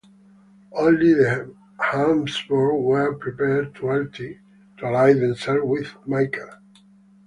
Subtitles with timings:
[0.71, 2.49] Only the Habsburgs
[2.83, 4.07] were prepared to
[4.83, 6.49] ally themselves with Michael.